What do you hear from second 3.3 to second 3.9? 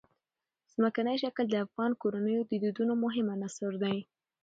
عنصر